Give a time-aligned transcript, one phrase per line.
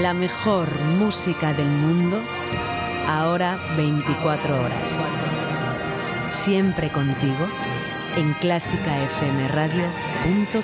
[0.00, 2.20] La mejor música del mundo,
[3.08, 4.72] ahora 24 horas.
[6.30, 7.34] Siempre contigo
[8.16, 10.62] en clásicafmradio.com.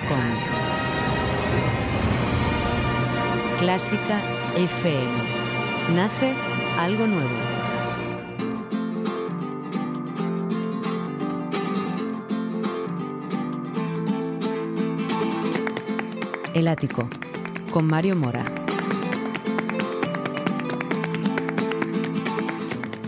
[3.59, 4.21] Clásica
[4.57, 5.11] FM.
[5.97, 6.33] Nace
[6.79, 7.29] algo nuevo.
[16.55, 17.09] El ático,
[17.73, 18.64] con Mario Mora.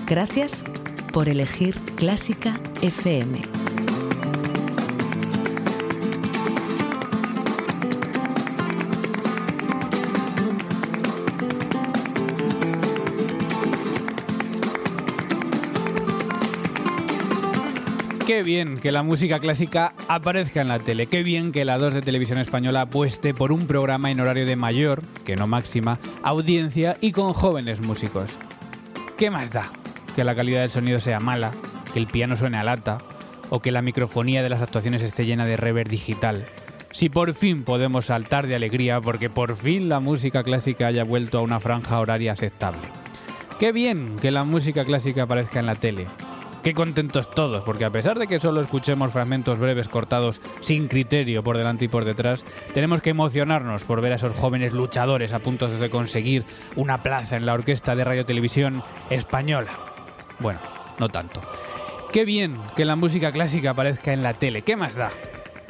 [0.09, 0.65] Gracias
[1.13, 3.41] por elegir Clásica FM.
[18.25, 21.09] Qué bien que la música clásica aparezca en la tele.
[21.09, 24.55] Qué bien que la 2 de Televisión Española apueste por un programa en horario de
[24.55, 28.31] mayor, que no máxima, audiencia y con jóvenes músicos.
[29.17, 29.73] ¿Qué más da?
[30.17, 31.53] Que la calidad del sonido sea mala,
[31.93, 32.99] que el piano suene a lata
[33.51, 36.47] o que la microfonía de las actuaciones esté llena de reverb digital.
[36.91, 41.39] Si por fin podemos saltar de alegría porque por fin la música clásica haya vuelto
[41.39, 42.81] a una franja horaria aceptable.
[43.59, 46.07] Qué bien que la música clásica aparezca en la tele.
[46.63, 51.45] Qué contentos todos, porque a pesar de que solo escuchemos fragmentos breves cortados sin criterio
[51.45, 52.43] por delante y por detrás,
[52.75, 56.45] tenemos que emocionarnos por ver a esos jóvenes luchadores a punto de conseguir
[56.75, 59.96] una plaza en la orquesta de radio televisión española.
[60.39, 60.59] Bueno,
[60.99, 61.41] no tanto.
[62.13, 64.63] Qué bien que la música clásica aparezca en la tele.
[64.63, 65.11] ¿Qué más da?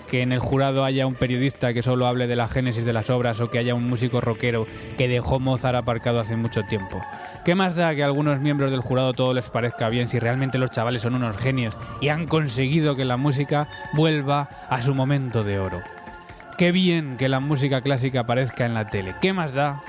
[0.08, 3.10] Que en el jurado haya un periodista que solo hable de la génesis de las
[3.10, 4.66] obras o que haya un músico rockero
[4.96, 7.02] que dejó Mozart aparcado hace mucho tiempo.
[7.44, 10.58] ¿Qué más da que a algunos miembros del jurado todo les parezca bien si realmente
[10.58, 15.42] los chavales son unos genios y han conseguido que la música vuelva a su momento
[15.42, 15.80] de oro?
[16.56, 19.16] Qué bien que la música clásica aparezca en la tele.
[19.20, 19.82] ¿Qué más da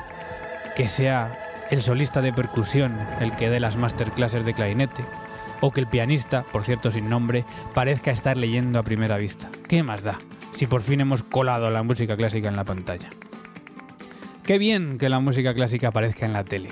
[0.75, 5.03] que sea el solista de percusión el que dé las masterclasses de clarinete?
[5.61, 9.49] o que el pianista, por cierto sin nombre, parezca estar leyendo a primera vista.
[9.67, 10.17] ¿Qué más da
[10.55, 13.09] si por fin hemos colado la música clásica en la pantalla?
[14.43, 16.69] Qué bien que la música clásica aparezca en la tele.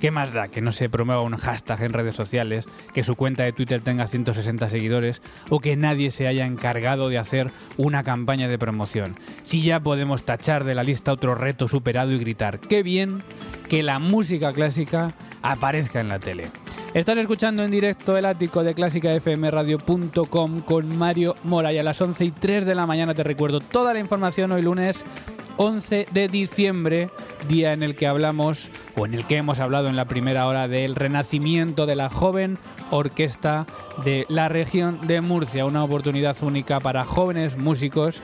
[0.00, 3.42] ¿Qué más da que no se promueva un hashtag en redes sociales, que su cuenta
[3.42, 8.46] de Twitter tenga 160 seguidores o que nadie se haya encargado de hacer una campaña
[8.46, 9.16] de promoción?
[9.42, 13.24] Si ya podemos tachar de la lista otro reto superado y gritar, qué bien
[13.68, 15.10] que la música clásica
[15.42, 16.50] aparezca en la tele.
[16.94, 22.24] Estás escuchando en directo el ático de clásicafmradio.com con Mario Mora y a las 11
[22.24, 25.04] y 3 de la mañana te recuerdo toda la información hoy lunes
[25.58, 27.10] 11 de diciembre,
[27.48, 30.66] día en el que hablamos o en el que hemos hablado en la primera hora
[30.66, 32.58] del renacimiento de la joven
[32.90, 33.66] orquesta
[34.04, 38.22] de la región de Murcia, una oportunidad única para jóvenes músicos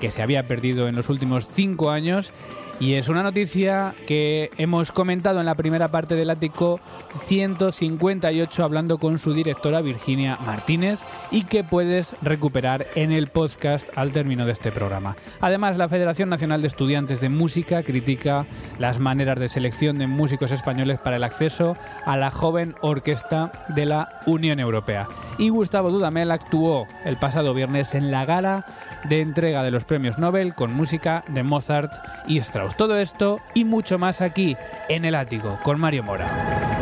[0.00, 2.32] que se había perdido en los últimos cinco años
[2.80, 6.80] y es una noticia que hemos comentado en la primera parte del ático
[7.26, 10.98] 158 hablando con su directora Virginia Martínez
[11.30, 15.16] y que puedes recuperar en el podcast al término de este programa.
[15.40, 18.46] Además, la Federación Nacional de Estudiantes de Música critica
[18.78, 23.86] las maneras de selección de músicos españoles para el acceso a la joven orquesta de
[23.86, 25.06] la Unión Europea.
[25.38, 28.64] Y Gustavo Dudamel actuó el pasado viernes en la gala
[29.08, 31.92] de entrega de los premios Nobel con música de Mozart
[32.26, 32.76] y Strauss.
[32.76, 34.56] Todo esto y mucho más aquí
[34.88, 36.79] en el ático con Mario Mora.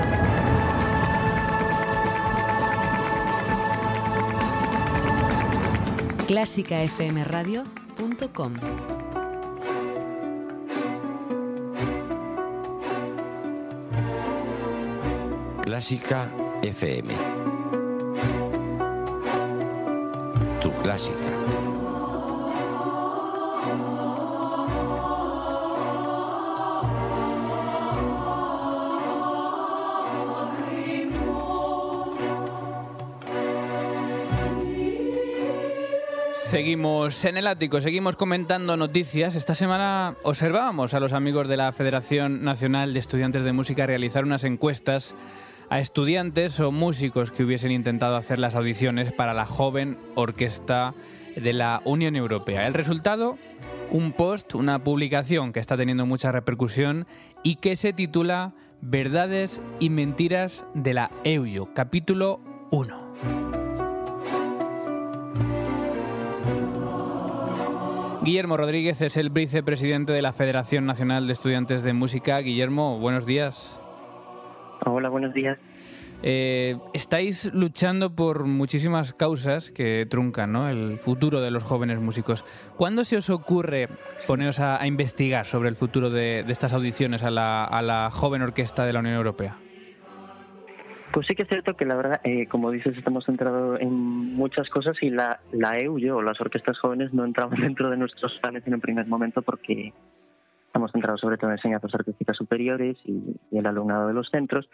[6.29, 8.53] clásicafmradio.com
[15.65, 16.29] Clásica
[16.63, 17.09] FM.
[20.61, 21.78] Tu clásica.
[36.49, 39.37] Seguimos en el ático, seguimos comentando noticias.
[39.37, 44.25] Esta semana observábamos a los amigos de la Federación Nacional de Estudiantes de Música realizar
[44.25, 45.15] unas encuestas
[45.69, 50.95] a estudiantes o músicos que hubiesen intentado hacer las audiciones para la joven orquesta
[51.37, 52.67] de la Unión Europea.
[52.67, 53.37] El resultado,
[53.91, 57.07] un post, una publicación que está teniendo mucha repercusión
[57.43, 62.41] y que se titula Verdades y mentiras de la EUYO, capítulo
[62.71, 63.48] 1.
[68.29, 72.39] Guillermo Rodríguez es el vicepresidente de la Federación Nacional de Estudiantes de Música.
[72.41, 73.81] Guillermo, buenos días.
[74.85, 75.57] Hola, buenos días.
[76.23, 80.69] Eh, estáis luchando por muchísimas causas que truncan ¿no?
[80.69, 82.45] el futuro de los jóvenes músicos.
[82.77, 83.89] ¿Cuándo se os ocurre
[84.27, 89.01] poneros a, investigar sobre el futuro de, estas audiciones a la, joven orquesta de la
[89.01, 89.57] Unión Europea?
[91.13, 94.69] Pues sí que es cierto que la verdad, eh, como dices, estamos centrados en muchas
[94.69, 98.67] cosas y la, la EU, o las orquestas jóvenes no entramos dentro de nuestros planes
[98.67, 99.93] en un primer momento porque
[100.67, 104.69] estamos centrados sobre todo en enseñanzas artísticas superiores y el alumnado de los centros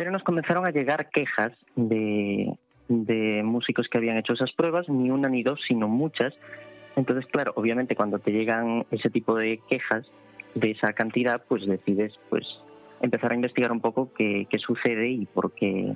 [0.00, 2.56] pero nos comenzaron a llegar quejas de,
[3.44, 6.32] músicos que habían hecho esas pruebas, ni una ni dos, sino muchas.
[6.96, 10.06] Entonces, claro, obviamente cuando te llegan ese tipo de quejas
[10.54, 12.46] de esa cantidad, pues decides pues
[13.00, 15.94] empezar a investigar un poco qué, qué sucede y por qué,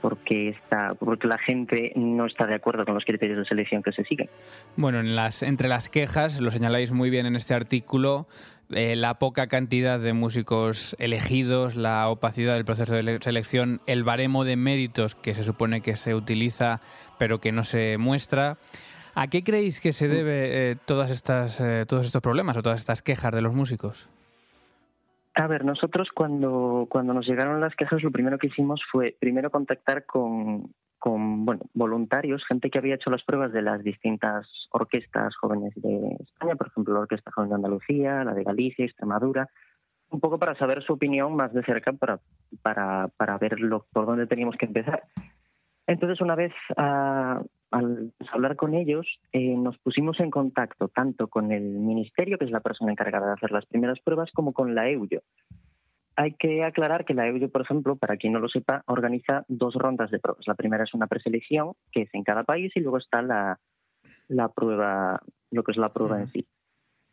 [0.00, 3.92] porque está porque la gente no está de acuerdo con los criterios de selección que
[3.92, 4.28] se siguen.
[4.76, 8.26] Bueno, en las, entre las quejas, lo señaláis muy bien en este artículo,
[8.70, 14.44] eh, la poca cantidad de músicos elegidos, la opacidad del proceso de selección, el baremo
[14.44, 16.80] de méritos que se supone que se utiliza
[17.18, 18.58] pero que no se muestra.
[19.14, 22.80] ¿A qué creéis que se debe eh, todas estas, eh, todos estos problemas o todas
[22.80, 24.08] estas quejas de los músicos?
[25.40, 29.50] A ver, nosotros cuando, cuando nos llegaron las quejas, lo primero que hicimos fue primero
[29.50, 35.34] contactar con, con bueno, voluntarios, gente que había hecho las pruebas de las distintas orquestas
[35.36, 39.48] jóvenes de España, por ejemplo, la Orquesta Joven de Andalucía, la de Galicia, Extremadura,
[40.10, 42.20] un poco para saber su opinión más de cerca, para,
[42.60, 43.56] para, para ver
[43.94, 45.04] por dónde teníamos que empezar.
[45.86, 51.52] Entonces, una vez ah, al hablar con ellos, eh, nos pusimos en contacto tanto con
[51.52, 54.88] el ministerio, que es la persona encargada de hacer las primeras pruebas, como con la
[54.88, 55.22] EUYO.
[56.16, 59.74] Hay que aclarar que la EUYO, por ejemplo, para quien no lo sepa, organiza dos
[59.74, 60.46] rondas de pruebas.
[60.46, 63.58] La primera es una preselección, que es en cada país, y luego está la,
[64.28, 65.20] la prueba,
[65.50, 66.46] lo que es la prueba en sí.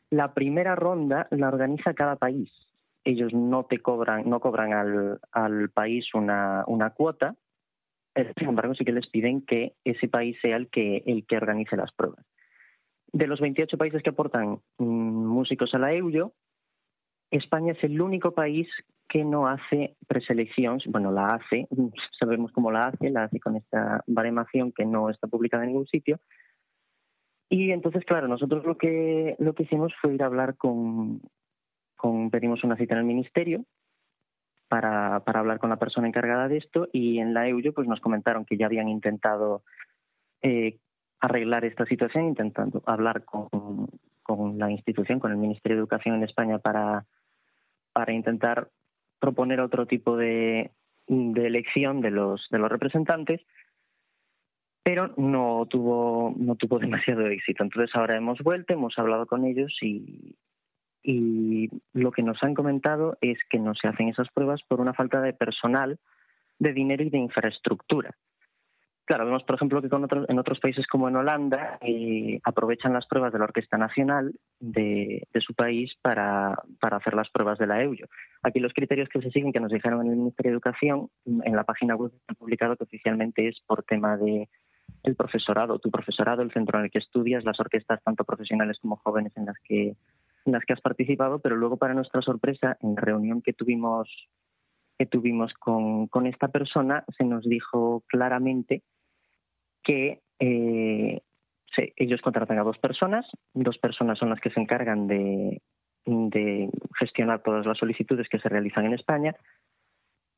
[0.10, 2.52] La primera ronda la organiza cada país.
[3.04, 7.36] Ellos no te cobran, no cobran al, al país una, una cuota,
[8.38, 11.76] sin embargo, sí que les piden que ese país sea el que, el que organice
[11.76, 12.26] las pruebas.
[13.12, 14.84] De los 28 países que aportan mm,
[15.26, 16.34] músicos a la EUYO,
[17.32, 18.68] España es el único país
[19.10, 21.68] que no hace preselección, bueno, la hace,
[22.20, 25.88] sabemos cómo la hace, la hace con esta baremación que no está publicada en ningún
[25.88, 26.20] sitio.
[27.50, 31.22] Y entonces, claro, nosotros lo que, lo que hicimos fue ir a hablar con,
[31.96, 33.64] con pedimos una cita en el ministerio
[34.68, 38.02] para, para hablar con la persona encargada de esto y en la EUYO pues nos
[38.02, 39.64] comentaron que ya habían intentado
[40.42, 40.78] eh,
[41.20, 43.90] arreglar esta situación, intentando hablar con,
[44.24, 47.06] con la institución, con el Ministerio de Educación en España para,
[47.94, 48.70] para intentar
[49.20, 50.72] proponer otro tipo de,
[51.08, 53.42] de elección de los, de los representantes,
[54.84, 57.64] pero no tuvo, no tuvo demasiado éxito.
[57.64, 60.36] Entonces ahora hemos vuelto, hemos hablado con ellos y,
[61.10, 64.94] y lo que nos han comentado es que no se hacen esas pruebas por una
[64.94, 66.00] falta de personal,
[66.60, 68.14] de dinero y de infraestructura.
[69.06, 73.32] Claro, vemos, por ejemplo, que en otros países como en Holanda eh, aprovechan las pruebas
[73.32, 78.08] de la Orquesta Nacional de, su país para, hacer las pruebas de la EUYO.
[78.44, 81.56] Aquí los criterios que se siguen, que nos dijeron en el Ministerio de Educación, en
[81.56, 84.50] la página web han publicado que oficialmente es por tema de
[85.04, 88.98] el profesorado, tu profesorado, el centro en el que estudias, las orquestas tanto profesionales como
[88.98, 89.96] jóvenes en las que
[90.48, 94.10] en las que has participado, pero luego para nuestra sorpresa, en la reunión que tuvimos
[94.98, 98.82] que tuvimos con, esta persona, se nos dijo claramente
[99.84, 101.22] que eh,
[101.96, 103.24] ellos contratan a dos personas,
[103.54, 105.62] dos personas son las que se encargan de,
[106.06, 109.36] de gestionar todas las solicitudes que se realizan en España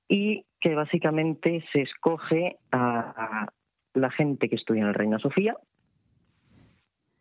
[0.09, 3.47] y que básicamente se escoge a
[3.93, 5.55] la gente que estudia en el Reina Sofía,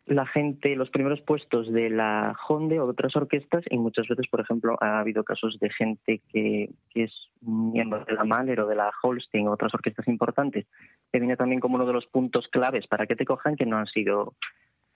[0.09, 4.27] la gente, los primeros puestos de la Honde o de otras orquestas y muchas veces,
[4.29, 7.11] por ejemplo, ha habido casos de gente que, es
[7.41, 10.65] miembro de la Mahler o de la Holstein o otras orquestas importantes,
[11.11, 13.77] que viene también como uno de los puntos claves para que te cojan que no
[13.77, 14.33] han sido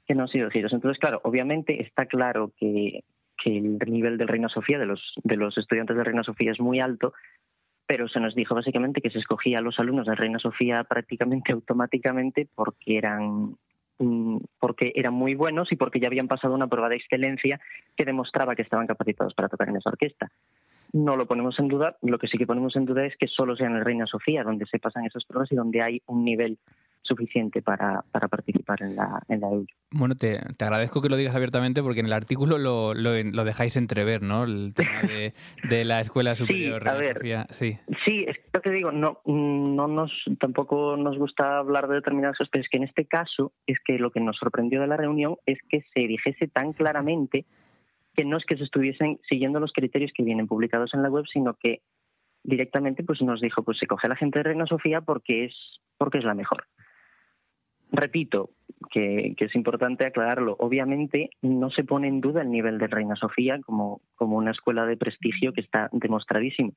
[0.06, 0.74] que no han sido elegidos.
[0.74, 3.06] Entonces, claro, obviamente está claro que,
[3.42, 6.60] que el nivel del Reina Sofía, de los, de los estudiantes de Reina Sofía es
[6.60, 7.14] muy alto,
[7.86, 11.54] pero se nos dijo básicamente que se escogía a los alumnos de Reina Sofía prácticamente
[11.54, 13.56] automáticamente porque eran
[14.60, 17.60] porque eran muy buenos y porque ya habían pasado una prueba de excelencia
[17.96, 20.32] que demostraba que estaban capacitados para tocar en esa orquesta.
[20.92, 23.56] No lo ponemos en duda, lo que sí que ponemos en duda es que solo
[23.56, 26.60] sea en el Reina Sofía donde se pasan esas pruebas y donde hay un nivel
[27.04, 29.50] suficiente para, para participar en la, en la
[29.92, 33.44] Bueno, te, te, agradezco que lo digas abiertamente porque en el artículo lo, lo, lo
[33.44, 34.46] dejáis entrever, ¿no?
[34.46, 35.34] El tema de,
[35.70, 37.46] de la Escuela Superior sí, a ver, Sofía.
[37.50, 42.38] Sí, sí es que te digo, no, no nos, tampoco nos gusta hablar de determinadas
[42.38, 44.98] cosas, pero es que en este caso es que lo que nos sorprendió de la
[44.98, 47.46] reunión es que se dijese tan claramente
[48.16, 51.26] que no es que se estuviesen siguiendo los criterios que vienen publicados en la web,
[51.32, 51.82] sino que
[52.44, 55.54] directamente pues nos dijo pues se coge la gente de Reina Sofía porque es
[55.98, 56.66] porque es la mejor
[58.04, 58.50] repito
[58.92, 60.56] que, es importante aclararlo.
[60.60, 64.86] Obviamente no se pone en duda el nivel de Reina Sofía como, como una escuela
[64.86, 66.74] de prestigio que está demostradísimo,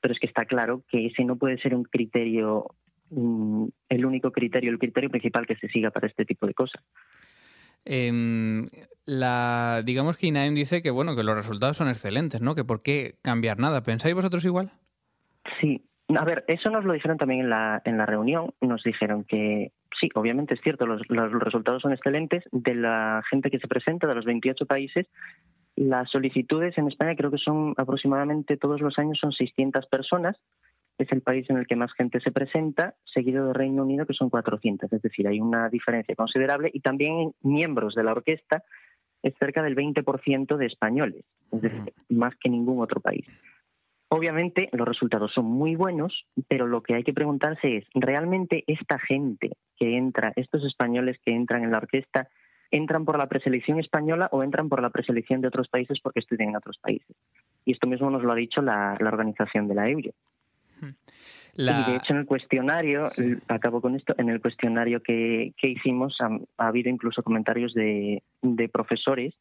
[0.00, 2.66] pero es que está claro que ese no puede ser un criterio,
[3.10, 6.82] mm, el único criterio, el criterio principal que se siga para este tipo de cosas.
[7.84, 8.66] Eh,
[9.04, 12.56] la, digamos que INAEM dice que bueno que los resultados son excelentes, ¿no?
[12.56, 13.82] Que por qué cambiar nada.
[13.82, 14.72] ¿Pensáis vosotros igual?
[15.60, 18.52] Sí, a ver, eso nos lo dijeron también en la, en la reunión.
[18.60, 22.44] Nos dijeron que sí, obviamente es cierto, los, los, resultados son excelentes.
[22.52, 25.06] De la gente que se presenta, de los 28 países,
[25.76, 30.36] las solicitudes en España creo que son aproximadamente todos los años son 600 personas.
[30.98, 34.14] Es el país en el que más gente se presenta, seguido de Reino Unido, que
[34.14, 34.90] son 400.
[34.90, 36.70] Es decir, hay una diferencia considerable.
[36.72, 38.64] Y también miembros de la orquesta
[39.22, 43.26] es cerca del 20% de españoles, es decir, más que ningún otro país.
[44.08, 48.98] Obviamente los resultados son muy buenos, pero lo que hay que preguntarse es, ¿realmente esta
[49.00, 52.28] gente que entra, estos españoles que entran en la orquesta,
[52.70, 56.50] entran por la preselección española o entran por la preselección de otros países porque estudian
[56.50, 57.16] en otros países?
[57.64, 60.12] Y esto mismo nos lo ha dicho la, organización de la EUYO.
[61.54, 61.80] La...
[61.80, 63.08] Y de hecho en el cuestionario,
[63.48, 68.68] acabo con esto, en el cuestionario que, hicimos ha, ha, habido incluso comentarios de, de
[68.68, 69.34] profesores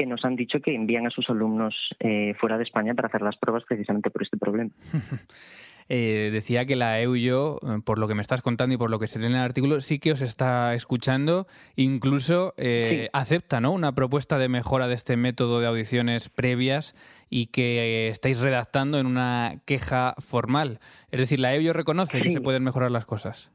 [0.00, 3.20] que nos han dicho que envían a sus alumnos eh, fuera de España para hacer
[3.20, 4.70] las pruebas precisamente por este problema.
[5.90, 8.98] eh, decía que la EUYO, eh, por lo que me estás contando y por lo
[8.98, 13.08] que se lee en el artículo, sí que os está escuchando, incluso eh, sí.
[13.12, 13.72] acepta ¿no?
[13.72, 16.94] una propuesta de mejora de este método de audiciones previas
[17.28, 20.80] y que estáis redactando en una queja formal.
[21.10, 22.22] Es decir, la EUYO reconoce sí.
[22.22, 23.50] que se pueden mejorar las cosas.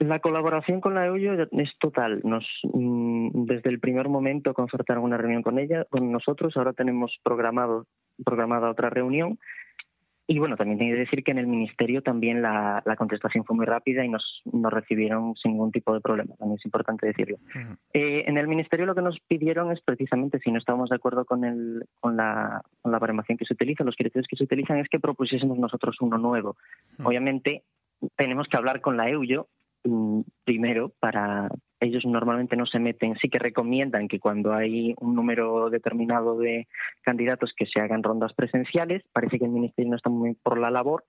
[0.00, 2.22] La colaboración con la EUYO es total.
[2.24, 6.56] Nos, mm, desde el primer momento concertaron una reunión con ella, con nosotros.
[6.56, 7.86] Ahora tenemos programado,
[8.24, 9.38] programada otra reunión.
[10.26, 13.56] Y bueno, también tengo que decir que en el Ministerio también la, la contestación fue
[13.56, 16.34] muy rápida y nos, nos, recibieron sin ningún tipo de problema.
[16.36, 17.36] También es importante decirlo.
[17.54, 17.76] Uh -huh.
[17.92, 21.26] eh, en el Ministerio lo que nos pidieron es precisamente, si no estábamos de acuerdo
[21.26, 24.78] con, el, con, la, con la baremación que se utiliza, los criterios que se utilizan,
[24.78, 26.50] es que propusiésemos nosotros uno nuevo.
[26.50, 27.08] Uh -huh.
[27.08, 27.64] Obviamente
[28.16, 29.46] tenemos que hablar con la EUYO
[30.44, 31.48] primero para
[31.80, 36.68] ellos normalmente no se meten, sí que recomiendan que cuando hay un número determinado de
[37.02, 40.70] candidatos que se hagan rondas presenciales, parece que el Ministerio no está muy por la
[40.70, 41.04] labor,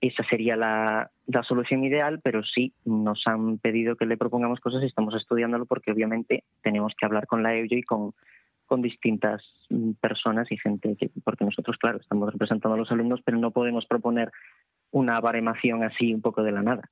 [0.00, 4.82] esa sería la, la solución ideal, pero sí nos han pedido que le propongamos cosas
[4.82, 8.12] y estamos estudiándolo porque obviamente tenemos que hablar con la EUYO y con,
[8.66, 9.42] con distintas
[10.00, 13.86] personas y gente que, porque nosotros, claro, estamos representando a los alumnos, pero no podemos
[13.86, 14.30] proponer
[14.90, 16.90] una baremación así un poco de la nada.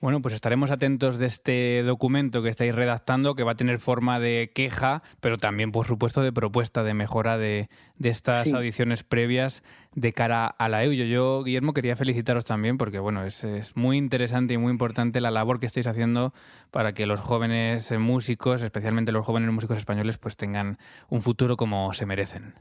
[0.00, 4.20] Bueno, pues estaremos atentos de este documento que estáis redactando, que va a tener forma
[4.20, 8.54] de queja, pero también, por supuesto, de propuesta de mejora de, de estas sí.
[8.54, 9.62] audiciones previas
[9.94, 11.06] de cara a la EUYO.
[11.06, 15.30] Yo, Guillermo, quería felicitaros también porque, bueno, es, es, muy interesante y muy importante la
[15.30, 16.34] labor que estáis haciendo
[16.70, 21.94] para que los jóvenes músicos, especialmente los jóvenes músicos españoles, pues tengan un futuro como
[21.94, 22.52] se merecen.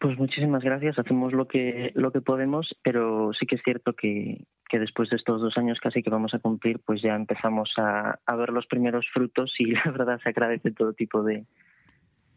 [0.00, 0.98] Pues muchísimas gracias.
[0.98, 5.16] Hacemos lo que lo que podemos, pero sí que es cierto que, que después de
[5.16, 8.66] estos dos años casi que vamos a cumplir, pues ya empezamos a, a ver los
[8.66, 11.46] primeros frutos y la verdad se agradece todo tipo de,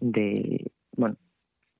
[0.01, 1.17] de bueno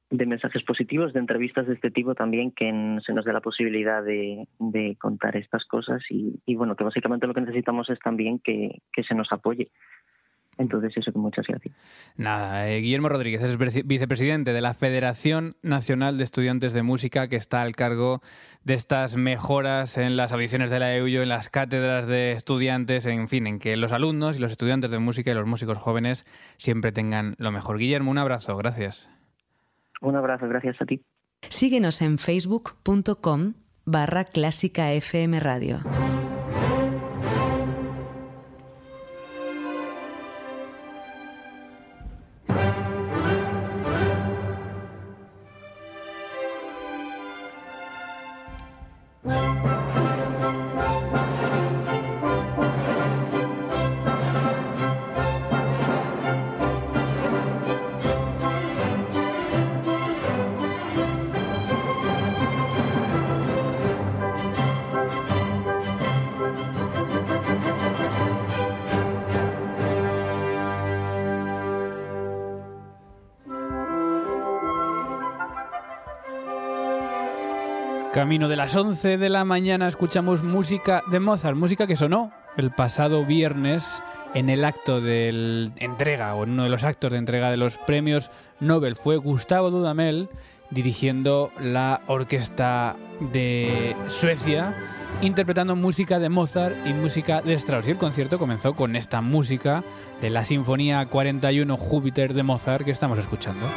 [0.09, 2.65] de mensajes positivos, de entrevistas de este tipo también, que
[3.05, 7.27] se nos dé la posibilidad de, de contar estas cosas y, y, bueno, que básicamente
[7.27, 9.69] lo que necesitamos es también que, que se nos apoye.
[10.57, 11.75] Entonces, eso, muchas gracias.
[12.15, 17.35] Nada, eh, Guillermo Rodríguez es vicepresidente de la Federación Nacional de Estudiantes de Música, que
[17.35, 18.21] está al cargo
[18.63, 23.27] de estas mejoras en las audiciones de la EUYO, en las cátedras de estudiantes, en
[23.27, 26.25] fin, en que los alumnos y los estudiantes de música y los músicos jóvenes
[26.57, 27.77] siempre tengan lo mejor.
[27.77, 29.09] Guillermo, un abrazo, gracias.
[30.01, 31.01] Un abrazo, gracias a ti.
[31.49, 33.53] Síguenos en facebook.com
[33.85, 35.79] barra clásica FM Radio.
[78.17, 82.71] Camino de las 11 de la mañana escuchamos música de Mozart, música que sonó el
[82.71, 84.01] pasado viernes
[84.33, 87.77] en el acto de entrega o en uno de los actos de entrega de los
[87.77, 88.95] premios Nobel.
[88.95, 90.29] Fue Gustavo Dudamel
[90.71, 94.73] dirigiendo la orquesta de Suecia
[95.21, 97.87] interpretando música de Mozart y música de Strauss.
[97.87, 99.83] Y el concierto comenzó con esta música
[100.21, 103.67] de la Sinfonía 41 Júpiter de Mozart que estamos escuchando.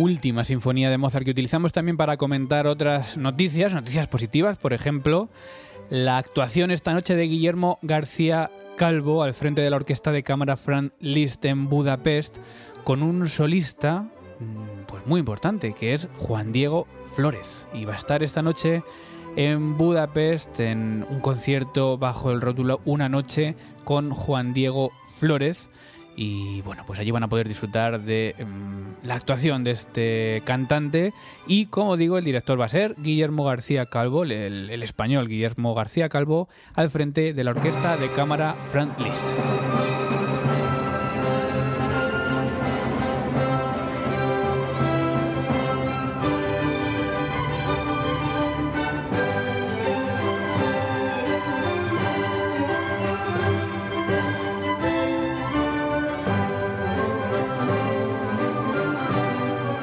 [0.00, 5.28] Última sinfonía de Mozart que utilizamos también para comentar otras noticias, noticias positivas, por ejemplo,
[5.90, 10.56] la actuación esta noche de Guillermo García Calvo al frente de la Orquesta de Cámara
[10.56, 12.38] Franz Liszt en Budapest
[12.82, 17.66] con un solista mm, pues muy importante que es Juan Diego Flores.
[17.74, 18.82] Y va a estar esta noche
[19.36, 23.54] en Budapest en un concierto bajo el rótulo Una noche
[23.84, 25.68] con Juan Diego Flores
[26.20, 31.14] y bueno, pues allí van a poder disfrutar de mm, la actuación de este cantante.
[31.46, 35.74] Y como digo, el director va a ser Guillermo García Calvo, el, el español Guillermo
[35.74, 39.24] García Calvo, al frente de la orquesta de cámara Frank Liszt.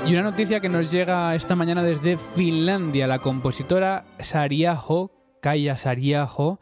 [0.08, 3.08] Y una noticia que nos llega esta mañana desde Finlandia.
[3.08, 6.62] La compositora Sariaho, Kaya Sariaho,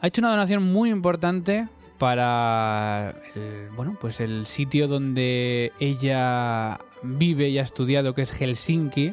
[0.00, 7.50] ha hecho una donación muy importante para el, bueno, pues el sitio donde ella vive
[7.50, 9.12] y ha estudiado, que es Helsinki,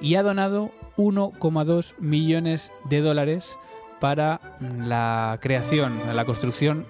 [0.00, 3.54] y ha donado 1,2 millones de dólares
[4.00, 6.84] para la creación, la construcción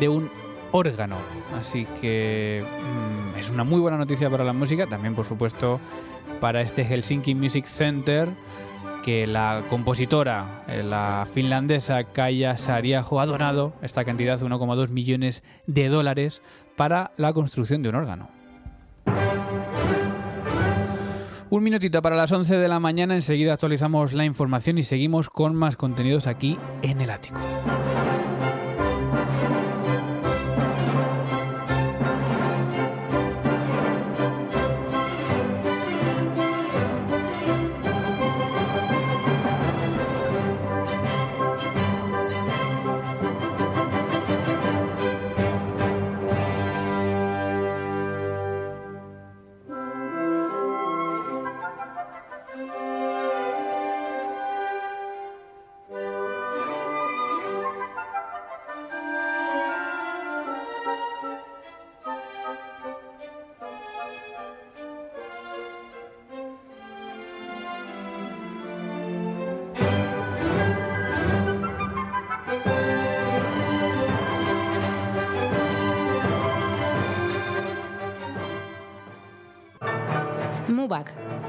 [0.00, 0.30] de un
[0.76, 1.16] órgano.
[1.58, 5.80] Así que mm, es una muy buena noticia para la música, también por supuesto
[6.40, 8.28] para este Helsinki Music Center
[9.02, 15.44] que la compositora, eh, la finlandesa Kaya Sariaho, ha donado esta cantidad de 1,2 millones
[15.66, 16.42] de dólares
[16.74, 18.28] para la construcción de un órgano.
[21.48, 25.54] Un minutito para las 11 de la mañana, enseguida actualizamos la información y seguimos con
[25.54, 27.38] más contenidos aquí en el ático.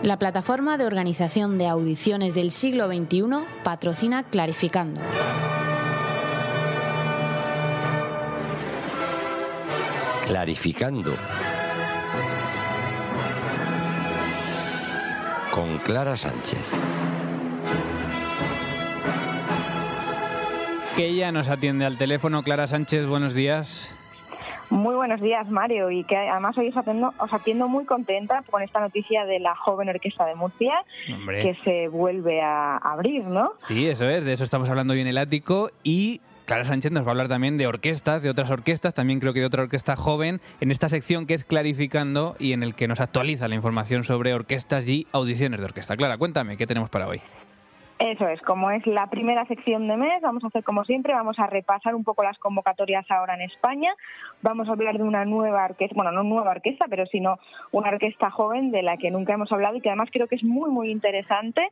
[0.07, 5.01] La plataforma de organización de audiciones del siglo XXI patrocina Clarificando.
[10.25, 11.13] Clarificando.
[15.51, 16.65] Con Clara Sánchez.
[20.95, 22.43] Que ella nos atiende al teléfono.
[22.43, 23.89] Clara Sánchez, buenos días.
[24.77, 28.61] Muy buenos días, Mario, y que además hoy os atiendo, os atiendo muy contenta con
[28.61, 30.85] esta noticia de la joven orquesta de Murcia
[31.25, 33.53] que se vuelve a abrir, ¿no?
[33.57, 37.03] Sí, eso es, de eso estamos hablando hoy en el ático y Clara Sánchez nos
[37.03, 39.95] va a hablar también de orquestas, de otras orquestas, también creo que de otra orquesta
[39.95, 44.03] joven, en esta sección que es Clarificando y en el que nos actualiza la información
[44.03, 45.97] sobre orquestas y audiciones de orquesta.
[45.97, 47.19] Clara, cuéntame, ¿qué tenemos para hoy?
[47.99, 51.39] Eso es, como es la primera sección de mes, vamos a hacer como siempre, vamos
[51.39, 53.91] a repasar un poco las convocatorias ahora en España,
[54.43, 57.39] vamos a hablar de una nueva orquesta, bueno, no nueva orquesta, pero sino
[57.71, 60.43] una orquesta joven de la que nunca hemos hablado y que además creo que es
[60.43, 61.69] muy, muy interesante.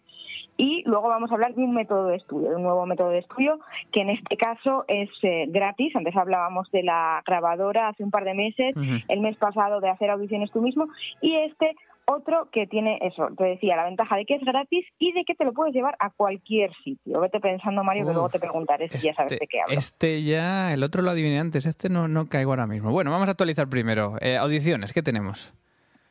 [0.57, 3.19] Y luego vamos a hablar de un método de estudio, de un nuevo método de
[3.19, 3.59] estudio
[3.91, 5.93] que en este caso es eh, gratis.
[5.95, 8.73] Antes hablábamos de la grabadora hace un par de meses,
[9.09, 10.87] el mes pasado de hacer audiciones tú mismo,
[11.21, 11.75] y este
[12.07, 15.35] otro que tiene eso, te decía, la ventaja de que es gratis y de que
[15.35, 17.19] te lo puedes llevar a cualquier sitio.
[17.19, 19.77] Vete pensando, Mario, que luego te preguntaré si ya sabes este de qué hablo.
[19.77, 22.91] Este ya, el otro lo adiviné antes, este no, no caigo ahora mismo.
[22.91, 24.13] Bueno, vamos a actualizar primero.
[24.21, 25.53] Eh, audiciones, ¿qué tenemos?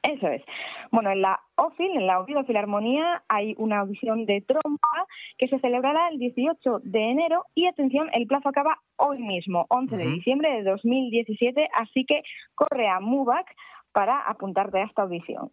[0.02, 0.42] Eso es.
[0.90, 5.06] Bueno, en la OFIL, en la Oviedo Filarmonía, hay una audición de trompa
[5.38, 9.96] que se celebrará el 18 de enero y atención, el plazo acaba hoy mismo, 11
[9.96, 12.22] de diciembre de 2017, así que
[12.54, 13.46] corre a MUBAC
[13.94, 15.50] para apuntarte a esta audición.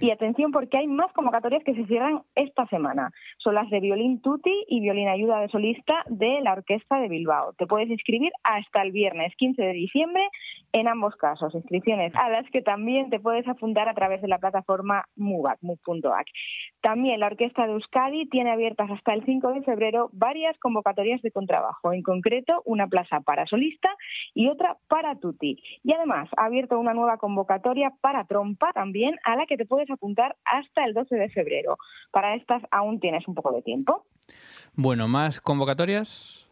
[0.00, 3.12] Y atención porque hay más convocatorias que se cierran esta semana.
[3.38, 7.52] Son las de violín tutti y violín ayuda de solista de la Orquesta de Bilbao.
[7.52, 10.28] Te puedes inscribir hasta el viernes 15 de diciembre
[10.72, 11.54] en ambos casos.
[11.54, 16.26] Inscripciones a las que también te puedes apuntar a través de la plataforma MUBAC, MUB.ac.
[16.80, 21.30] También la Orquesta de Euskadi tiene abiertas hasta el 5 de febrero varias convocatorias de
[21.30, 23.90] contrabajo, en concreto una plaza para solista
[24.34, 25.62] y otra para tutti.
[25.84, 29.90] Y además ha abierto una nueva convocatoria para trompa también, a la que te puedes
[29.90, 31.78] apuntar hasta el 12 de febrero.
[32.10, 34.04] Para estas aún tienes un poco de tiempo.
[34.74, 36.45] Bueno, ¿más convocatorias?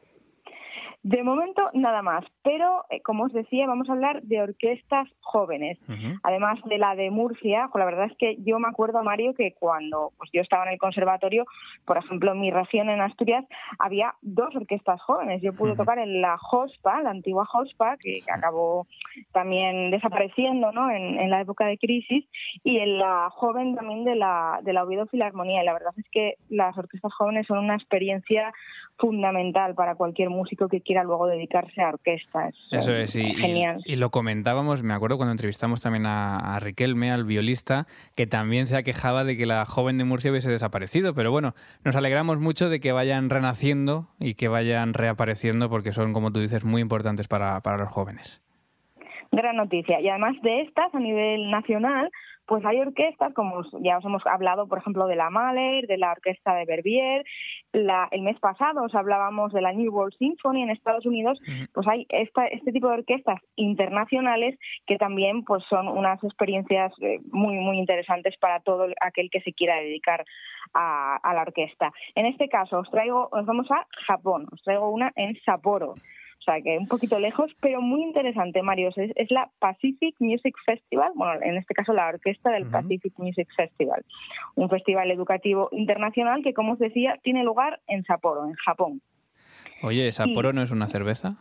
[1.04, 2.24] De momento, nada más.
[2.42, 5.78] Pero, eh, como os decía, vamos a hablar de orquestas jóvenes.
[6.22, 9.52] Además de la de Murcia, pues la verdad es que yo me acuerdo, Mario, que
[9.52, 11.44] cuando pues, yo estaba en el conservatorio,
[11.84, 13.44] por ejemplo, en mi región, en Asturias,
[13.78, 15.42] había dos orquestas jóvenes.
[15.42, 18.86] Yo pude tocar en la JOSPA, la antigua JOSPA, que, acabó
[19.32, 20.90] también desapareciendo ¿no?
[20.90, 22.24] en, la época de crisis,
[22.62, 25.60] y en la joven también de la, de la Oviedo Filarmonía.
[25.60, 28.54] Y la verdad es que las orquestas jóvenes son una experiencia
[28.96, 32.54] fundamental para cualquier músico que quiera luego dedicarse a orquestas.
[32.70, 33.82] Eso es, y, genial.
[33.84, 38.66] Y, lo comentábamos, me acuerdo cuando entrevistamos también a, a, Riquelme, al violista, que también
[38.66, 41.54] se quejaba de que la joven de Murcia hubiese desaparecido, pero bueno,
[41.84, 46.40] nos alegramos mucho de que vayan renaciendo y que vayan reapareciendo porque son, como tú
[46.40, 48.42] dices, muy importantes para, para los jóvenes.
[49.32, 50.00] Gran noticia.
[50.00, 52.10] Y además de estas, a nivel nacional,
[52.46, 56.12] pues hay orquestas, como ya os hemos hablado, por ejemplo, de la Mahler, de la
[56.12, 57.24] Orquesta de Verbier.
[57.72, 61.38] el mes pasado os hablábamos de la New World Symphony en Estados Unidos.
[61.72, 67.20] Pues hay esta, este tipo de orquestas internacionales que también pues son unas experiencias eh,
[67.32, 70.24] muy, muy interesantes para todo aquel que se quiera dedicar
[70.74, 71.92] a, a la orquesta.
[72.14, 74.46] En este caso, os traigo, os vamos a Japón.
[74.52, 75.94] Os traigo una en Sapporo
[76.46, 78.90] o sea que un poquito lejos, pero muy interesante, Mario.
[78.94, 84.04] Es, la Pacific Music Festival, bueno, en este caso la orquesta del Pacific Music Festival,
[84.54, 89.00] un festival educativo internacional que, como os decía, tiene lugar en Sapporo, en Japón.
[89.82, 91.36] Oye, ¿Sapporo no es una cerveza?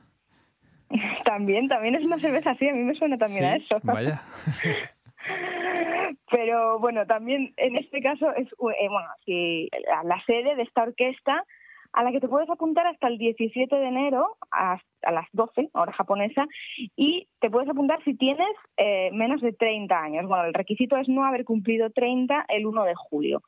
[1.25, 3.79] también, también es una cerveza, sí, a mí me suena también a eso.
[3.83, 4.21] Vaya.
[6.31, 9.09] Pero bueno, también en este caso es eh, bueno,
[10.05, 11.43] la sede de esta orquesta
[11.93, 15.93] a la que te puedes apuntar hasta el 17 de enero a, las 12, hora
[15.93, 16.45] japonesa,
[16.95, 20.27] y te puedes apuntar si tienes eh, menos de 30 años.
[20.27, 23.41] Bueno, el requisito es no haber cumplido 30 el 1 de julio.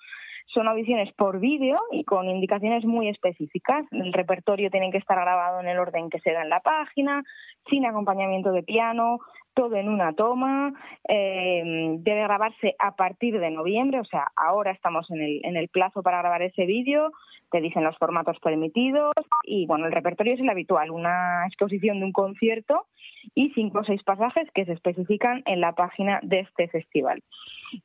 [0.53, 3.85] Son audiciones por vídeo y con indicaciones muy específicas.
[3.91, 7.23] El repertorio tiene que estar grabado en el orden que se da en la página,
[7.67, 9.19] sin acompañamiento de piano,
[9.55, 10.73] todo en una toma.
[11.07, 15.69] Eh, debe grabarse a partir de noviembre, o sea, ahora estamos en el, en el
[15.69, 17.11] plazo para grabar ese vídeo
[17.51, 19.13] te dicen los formatos permitidos
[19.43, 22.87] y bueno, el repertorio es el habitual, una exposición de un concierto
[23.33, 27.23] y cinco o seis pasajes que se especifican en la página de este festival.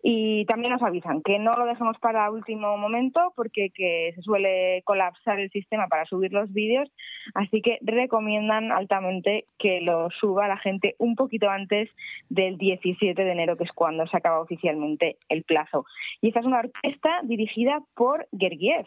[0.02, 4.82] Y también nos avisan que no lo dejemos para último momento porque que se suele
[4.84, 6.90] colapsar el sistema para subir los vídeos,
[7.34, 11.88] así que recomiendan altamente que lo suba la gente un poquito antes
[12.28, 15.84] del 17 de enero, que es cuando se acaba oficialmente el plazo.
[16.20, 18.86] Y esta es una orquesta dirigida por Gergiev,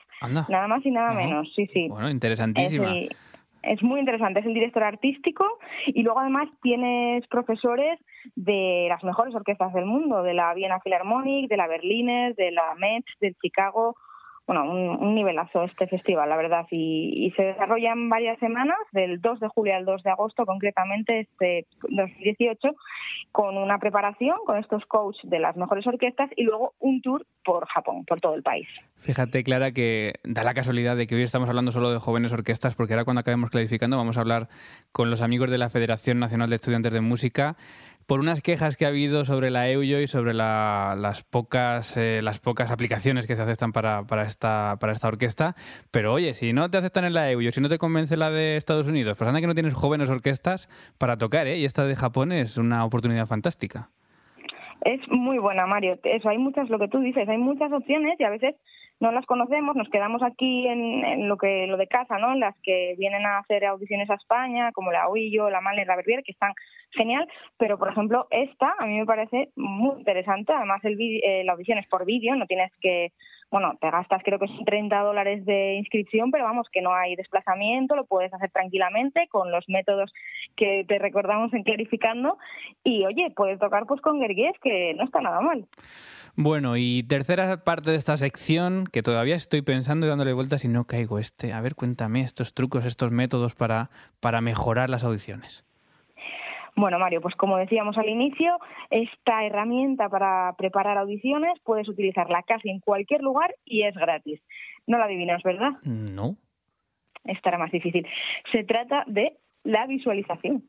[0.49, 1.87] nada más y nada menos, sí, sí.
[1.89, 3.09] Bueno, interesantísima es
[3.81, 5.45] muy interesante, es el director artístico
[5.87, 7.99] y luego además tienes profesores
[8.35, 12.75] de las mejores orquestas del mundo, de la Viena Philharmonic, de la Berliner, de la
[12.75, 13.95] Metz, del Chicago,
[14.45, 19.39] bueno, un, nivelazo este festival, la verdad, y, se desarrolla en varias semanas, del 2
[19.39, 22.75] de julio al 2 de agosto, concretamente este 2018,
[23.31, 27.65] con una preparación con estos coaches de las mejores orquestas y luego un tour por
[27.67, 28.67] Japón, por todo el país.
[28.97, 32.75] Fíjate, Clara, que da la casualidad de que hoy estamos hablando solo de jóvenes orquestas,
[32.75, 34.49] porque ahora cuando acabemos clarificando vamos a hablar
[34.91, 37.55] con los amigos de la Federación Nacional de Estudiantes de Música
[38.07, 42.39] por unas quejas que ha habido sobre la EUYO y sobre las, pocas, eh, las
[42.39, 45.55] pocas aplicaciones que se aceptan para, para, esta, para esta orquesta.
[45.91, 48.57] Pero oye, si no te aceptan en la EUYO, si no te convence la de
[48.57, 51.57] Estados Unidos, pues que no tienes jóvenes orquestas para tocar, ¿eh?
[51.57, 53.89] Y esta de Japón es una oportunidad fantástica.
[54.85, 55.97] Es muy buena, Mario.
[56.03, 58.55] Eso, hay muchas, lo que tú dices, hay muchas opciones y a veces
[59.03, 62.31] no las conocemos, nos quedamos aquí en, lo que lo de casa, ¿no?
[62.31, 65.97] En las que vienen a hacer audiciones a España, como la Oillo, la Male, la
[65.97, 66.53] Verbier, que están
[66.91, 71.51] genial, pero por ejemplo esta a mí me parece muy interesante, además el eh, la
[71.51, 73.11] audición es por vídeo, no tienes que
[73.53, 77.15] bueno, te gastas creo que son 30 dólares de inscripción, pero vamos, que no hay
[77.15, 80.11] desplazamiento, lo puedes hacer tranquilamente con los métodos
[80.55, 82.39] que te recordamos en Clarificando.
[82.83, 85.67] Y oye, puedes tocar pues con Gergiev, que no está nada mal.
[86.35, 90.67] Bueno, y tercera parte de esta sección, que todavía estoy pensando y dándole vueltas y
[90.67, 91.53] no caigo este.
[91.53, 95.63] A ver, cuéntame estos trucos, estos métodos para, para mejorar las audiciones.
[96.75, 98.57] Bueno, Mario, pues como decíamos al inicio,
[98.89, 104.41] esta herramienta para preparar audiciones puedes utilizarla casi en cualquier lugar y es gratis.
[104.87, 105.71] No la adivinas, ¿verdad?
[105.83, 106.35] No.
[107.25, 108.07] Estará más difícil.
[108.51, 110.63] Se trata de la visualización.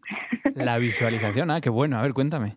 [0.55, 1.99] La visualización, ah, qué bueno.
[1.99, 2.57] A ver, cuéntame.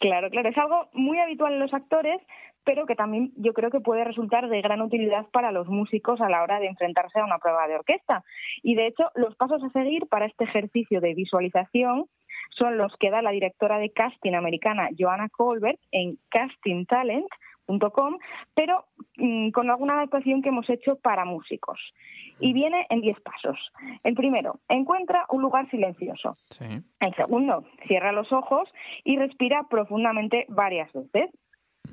[0.00, 2.20] Claro, claro, es algo muy habitual en los actores,
[2.64, 6.28] pero que también yo creo que puede resultar de gran utilidad para los músicos a
[6.28, 8.24] la hora de enfrentarse a una prueba de orquesta.
[8.62, 12.06] Y de hecho, los pasos a seguir para este ejercicio de visualización
[12.50, 18.18] son los que da la directora de casting americana Joanna Colbert en castingtalent.com,
[18.54, 21.78] pero mm, con alguna adaptación que hemos hecho para músicos.
[22.40, 23.58] Y viene en 10 pasos.
[24.02, 26.34] El primero, encuentra un lugar silencioso.
[27.00, 28.68] El segundo, cierra los ojos
[29.04, 31.30] y respira profundamente varias veces.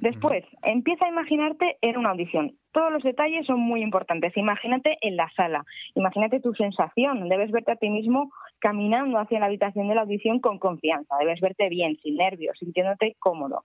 [0.01, 2.53] Después, empieza a imaginarte en una audición.
[2.71, 4.35] Todos los detalles son muy importantes.
[4.37, 7.27] Imagínate en la sala, imagínate tu sensación.
[7.27, 11.17] Debes verte a ti mismo caminando hacia la habitación de la audición con confianza.
[11.19, 13.63] Debes verte bien, sin nervios, sintiéndote cómodo.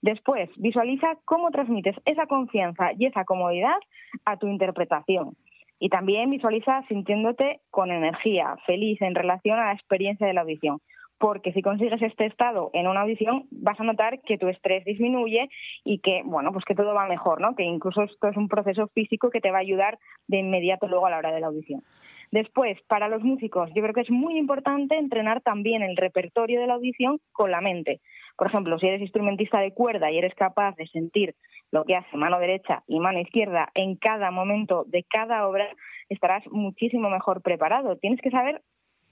[0.00, 3.76] Después, visualiza cómo transmites esa confianza y esa comodidad
[4.24, 5.36] a tu interpretación.
[5.78, 10.78] Y también visualiza sintiéndote con energía, feliz en relación a la experiencia de la audición
[11.18, 15.48] porque si consigues este estado en una audición vas a notar que tu estrés disminuye
[15.84, 18.88] y que bueno pues que todo va mejor no que incluso esto es un proceso
[18.88, 21.82] físico que te va a ayudar de inmediato luego a la hora de la audición.
[22.30, 26.66] Después para los músicos yo creo que es muy importante entrenar también el repertorio de
[26.66, 28.00] la audición con la mente.
[28.36, 31.34] Por ejemplo si eres instrumentista de cuerda y eres capaz de sentir
[31.70, 35.68] lo que hace mano derecha y mano izquierda en cada momento de cada obra
[36.08, 37.96] estarás muchísimo mejor preparado.
[37.96, 38.62] Tienes que saber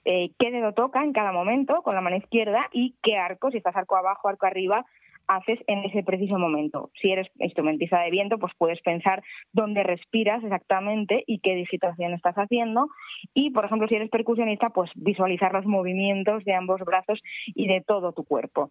[0.05, 3.59] eh, qué dedo toca en cada momento con la mano izquierda y qué arco, si
[3.59, 4.85] estás arco abajo, arco arriba,
[5.29, 6.91] haces en ese preciso momento.
[7.01, 12.35] Si eres instrumentista de viento, pues puedes pensar dónde respiras exactamente y qué digitación estás
[12.37, 12.89] haciendo.
[13.35, 17.83] Y, por ejemplo, si eres percusionista, pues visualizar los movimientos de ambos brazos y de
[17.87, 18.71] todo tu cuerpo.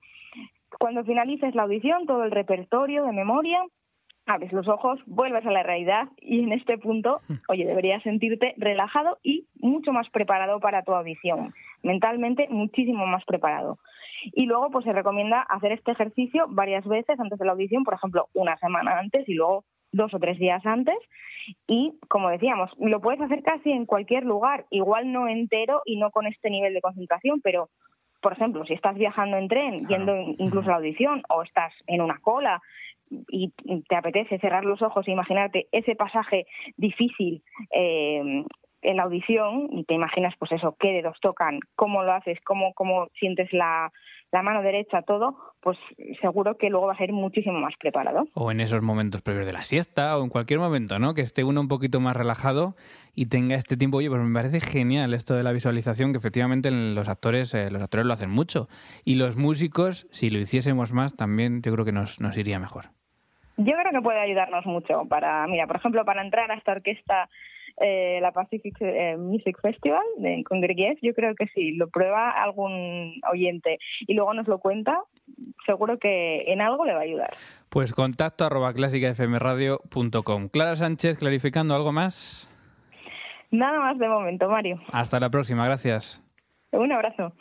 [0.80, 3.62] Cuando finalices la audición, todo el repertorio de memoria,
[4.26, 7.36] abres los ojos, vuelves a la realidad y en este punto, hmm.
[7.50, 11.54] oye, deberías sentirte relajado y mucho más preparado para tu audición,
[11.84, 13.80] mentalmente muchísimo más preparado.
[14.34, 17.96] Y luego, pues se recomienda hacer este ejercicio varias veces antes de la audición, por
[17.96, 20.98] ejemplo, una semana antes y luego dos o tres días antes.
[21.68, 26.12] Y, como decíamos, lo puedes hacer casi en cualquier lugar, igual no entero y no
[26.12, 27.70] con este nivel de concentración, pero
[28.22, 32.02] por ejemplo, si estás viajando en tren, yendo incluso a la audición, o estás en
[32.02, 32.62] una cola,
[33.30, 33.52] y
[33.88, 36.46] te apetece cerrar los ojos e imaginarte ese pasaje
[36.78, 37.44] difícil
[37.74, 38.46] eh,
[38.82, 42.74] en la audición y te imaginas pues eso, qué dedos tocan, cómo lo haces, cómo,
[42.74, 43.92] cómo sientes la,
[44.32, 45.78] la mano derecha, todo, pues
[46.22, 48.28] seguro que luego vas a ir muchísimo más preparado.
[48.34, 51.14] O en esos momentos previos de la siesta o en cualquier momento, ¿no?
[51.14, 52.76] Que esté uno un poquito más relajado
[53.14, 53.98] y tenga este tiempo.
[53.98, 57.82] Oye, pues me parece genial esto de la visualización, que efectivamente los actores, eh, los
[57.82, 58.68] actores lo hacen mucho.
[59.06, 63.01] Y los músicos, si lo hiciésemos más, también yo creo que nos, nos iría mejor.
[63.64, 67.30] Yo creo que puede ayudarnos mucho para, mira, por ejemplo, para entrar a esta orquesta,
[67.80, 73.22] eh, la Pacific eh, Music Festival de, con yo creo que sí, lo prueba algún
[73.32, 75.00] oyente y luego nos lo cuenta,
[75.66, 77.32] seguro que en algo le va a ayudar.
[77.70, 80.50] Pues contacto arroba clásicafmradio.com.
[80.50, 82.50] Clara Sánchez, clarificando algo más.
[83.52, 84.80] Nada más de momento, Mario.
[84.92, 86.24] Hasta la próxima, gracias.
[86.72, 87.34] Un abrazo.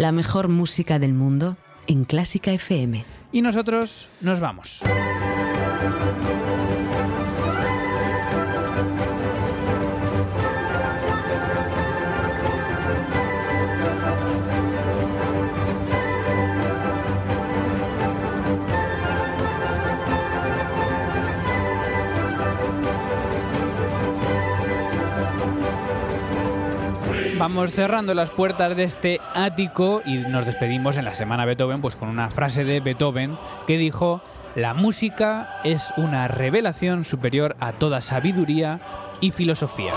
[0.00, 3.04] La mejor música del mundo en Clásica FM.
[3.32, 4.80] Y nosotros nos vamos.
[27.40, 31.96] Vamos cerrando las puertas de este ático y nos despedimos en la semana Beethoven pues
[31.96, 34.20] con una frase de Beethoven que dijo
[34.56, 38.80] la música es una revelación superior a toda sabiduría
[39.22, 39.94] y filosofía.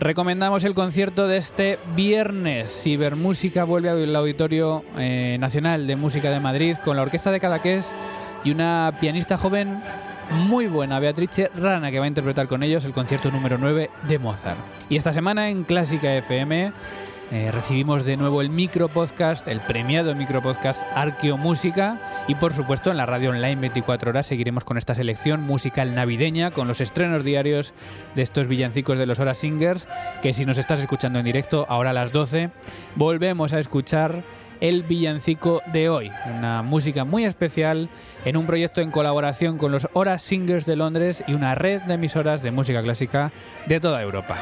[0.00, 2.82] Recomendamos el concierto de este viernes.
[2.82, 7.90] Cibermúsica vuelve al Auditorio eh, Nacional de Música de Madrid con la Orquesta de Cadaqués
[8.44, 9.80] y una pianista joven
[10.30, 14.18] muy buena, Beatrice Rana, que va a interpretar con ellos el concierto número 9 de
[14.18, 14.58] Mozart.
[14.88, 16.72] Y esta semana en Clásica FM
[17.30, 22.90] eh, recibimos de nuevo el micro podcast, el premiado micro podcast Arqueomúsica y por supuesto
[22.90, 27.24] en la radio online 24 horas seguiremos con esta selección musical navideña con los estrenos
[27.24, 27.74] diarios
[28.14, 29.86] de estos villancicos de los Hora Singers
[30.22, 32.48] que si nos estás escuchando en directo ahora a las 12
[32.94, 34.22] volvemos a escuchar
[34.60, 37.88] el villancico de hoy, una música muy especial
[38.24, 41.94] en un proyecto en colaboración con los Hora Singers de Londres y una red de
[41.94, 43.32] emisoras de música clásica
[43.66, 44.36] de toda Europa.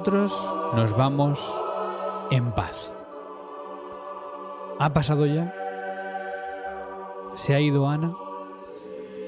[0.00, 0.32] Nosotros
[0.74, 1.38] nos vamos
[2.30, 2.90] en paz.
[4.78, 5.54] ¿Ha pasado ya?
[7.34, 8.14] ¿Se ha ido Ana?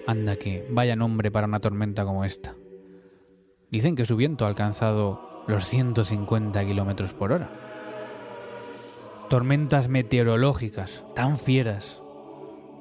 [0.06, 2.54] Anda que vaya nombre para una tormenta como esta.
[3.70, 7.50] Dicen que su viento ha alcanzado los 150 kilómetros por hora.
[9.28, 12.02] Tormentas meteorológicas tan fieras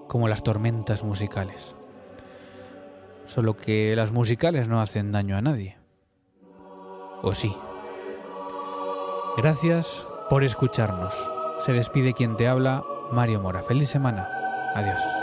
[0.08, 1.76] como las tormentas musicales.
[3.26, 5.78] Solo que las musicales no hacen daño a nadie.
[7.22, 7.54] ¿O sí?
[9.38, 11.14] Gracias por escucharnos.
[11.60, 13.62] Se despide quien te habla, Mario Mora.
[13.64, 14.28] Feliz semana.
[14.76, 15.21] Adiós.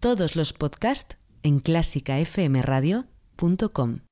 [0.00, 4.09] Todos los podcasts en clásicafmradio.com.